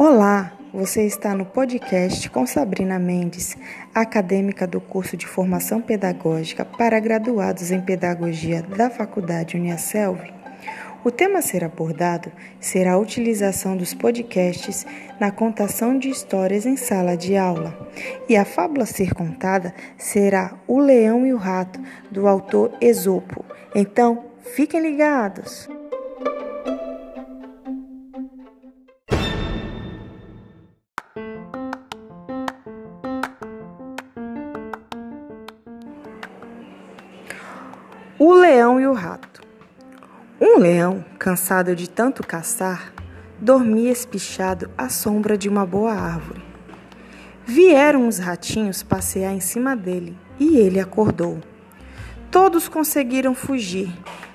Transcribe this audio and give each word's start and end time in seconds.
Olá, 0.00 0.52
você 0.72 1.04
está 1.06 1.34
no 1.34 1.44
podcast 1.44 2.30
com 2.30 2.46
Sabrina 2.46 3.00
Mendes, 3.00 3.56
acadêmica 3.92 4.64
do 4.64 4.80
curso 4.80 5.16
de 5.16 5.26
Formação 5.26 5.80
Pedagógica 5.80 6.64
para 6.64 7.00
graduados 7.00 7.72
em 7.72 7.80
Pedagogia 7.80 8.62
da 8.62 8.88
Faculdade 8.88 9.56
Uniaselv. 9.56 10.20
O 11.02 11.10
tema 11.10 11.40
a 11.40 11.42
ser 11.42 11.64
abordado 11.64 12.30
será 12.60 12.92
a 12.92 12.98
utilização 12.98 13.76
dos 13.76 13.92
podcasts 13.92 14.86
na 15.18 15.32
contação 15.32 15.98
de 15.98 16.08
histórias 16.08 16.64
em 16.64 16.76
sala 16.76 17.16
de 17.16 17.36
aula. 17.36 17.76
E 18.28 18.36
a 18.36 18.44
fábula 18.44 18.84
a 18.84 18.86
ser 18.86 19.12
contada 19.12 19.74
será 19.96 20.54
O 20.68 20.78
Leão 20.78 21.26
e 21.26 21.32
o 21.32 21.36
Rato, 21.36 21.80
do 22.08 22.28
autor 22.28 22.72
Esopo. 22.80 23.44
Então, 23.74 24.26
fiquem 24.54 24.80
ligados! 24.80 25.68
O 38.20 38.34
leão 38.34 38.80
e 38.80 38.86
o 38.88 38.92
rato. 38.92 39.42
Um 40.40 40.58
leão, 40.58 41.04
cansado 41.20 41.76
de 41.76 41.88
tanto 41.88 42.26
caçar, 42.26 42.92
dormia 43.38 43.92
espichado 43.92 44.68
à 44.76 44.88
sombra 44.88 45.38
de 45.38 45.48
uma 45.48 45.64
boa 45.64 45.92
árvore. 45.92 46.42
Vieram 47.46 48.08
os 48.08 48.18
ratinhos 48.18 48.82
passear 48.82 49.32
em 49.32 49.38
cima 49.38 49.76
dele 49.76 50.18
e 50.36 50.56
ele 50.56 50.80
acordou. 50.80 51.38
Todos 52.28 52.68
conseguiram 52.68 53.36
fugir, 53.36 53.88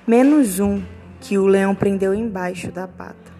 menos 0.06 0.60
um 0.60 0.82
que 1.20 1.36
o 1.36 1.44
leão 1.44 1.74
prendeu 1.74 2.14
embaixo 2.14 2.72
da 2.72 2.88
pata. 2.88 3.34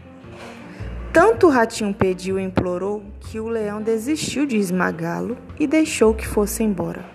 Tanto 1.11 1.47
o 1.47 1.51
ratinho 1.51 1.95
pediu 1.95 2.39
e 2.39 2.43
implorou 2.43 3.03
que 3.19 3.41
o 3.41 3.49
leão 3.49 3.81
desistiu 3.81 4.45
de 4.45 4.59
esmagá-lo 4.59 5.39
e 5.59 5.67
deixou 5.67 6.13
que 6.13 6.27
fosse 6.27 6.63
embora. 6.63 7.15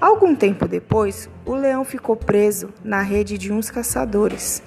Algum 0.00 0.34
tempo 0.34 0.66
depois, 0.66 1.28
o 1.44 1.54
leão 1.54 1.84
ficou 1.84 2.16
preso 2.16 2.70
na 2.82 3.02
rede 3.02 3.36
de 3.36 3.52
uns 3.52 3.70
caçadores. 3.70 4.62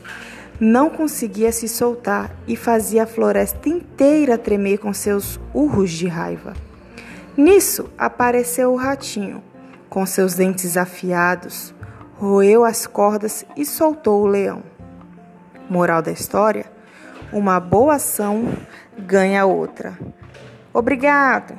Não 0.59 0.91
conseguia 0.91 1.51
se 1.51 1.67
soltar 1.67 2.31
e 2.47 2.55
fazia 2.55 3.03
a 3.03 3.07
floresta 3.07 3.67
inteira 3.67 4.37
tremer 4.37 4.77
com 4.77 4.93
seus 4.93 5.39
urros 5.51 5.89
de 5.89 6.07
raiva. 6.07 6.53
Nisso 7.35 7.89
apareceu 7.97 8.71
o 8.71 8.75
ratinho, 8.75 9.43
com 9.89 10.05
seus 10.05 10.35
dentes 10.35 10.77
afiados, 10.77 11.73
roeu 12.15 12.63
as 12.63 12.85
cordas 12.85 13.43
e 13.57 13.65
soltou 13.65 14.21
o 14.21 14.27
leão. 14.27 14.61
Moral 15.67 16.03
da 16.03 16.11
história: 16.11 16.65
uma 17.31 17.59
boa 17.59 17.95
ação 17.95 18.55
ganha 18.95 19.45
outra. 19.45 19.97
Obrigado! 20.71 21.57